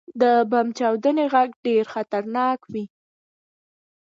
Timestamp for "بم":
0.51-0.67